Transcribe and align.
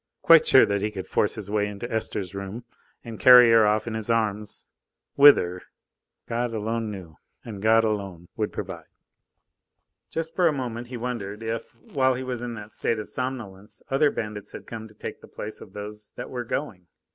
Quite 0.23 0.47
sure 0.47 0.65
that 0.65 0.81
he 0.81 0.89
could 0.89 1.05
force 1.05 1.35
his 1.35 1.51
way 1.51 1.67
into 1.67 1.87
Esther's 1.93 2.33
rooms 2.33 2.63
and 3.03 3.19
carry 3.19 3.51
her 3.51 3.67
off 3.67 3.85
in 3.85 3.93
his 3.93 4.09
arms 4.09 4.65
whither? 5.13 5.61
God 6.27 6.55
alone 6.55 6.89
knew. 6.89 7.17
And 7.45 7.61
God 7.61 7.83
alone 7.83 8.27
would 8.35 8.51
provide. 8.51 8.87
Just 10.09 10.33
for 10.35 10.47
a 10.47 10.51
moment 10.53 10.87
he 10.87 10.97
wondered 10.97 11.43
if, 11.43 11.75
while 11.75 12.15
he 12.15 12.23
was 12.23 12.41
in 12.41 12.55
that 12.55 12.73
state 12.73 12.97
of 12.97 13.09
somnolence, 13.09 13.83
other 13.91 14.09
bandits 14.09 14.53
had 14.53 14.65
come 14.65 14.87
to 14.87 14.95
take 14.95 15.21
the 15.21 15.27
place 15.27 15.61
of 15.61 15.73
those 15.73 16.11
that 16.15 16.31
were 16.31 16.45
going. 16.45 16.87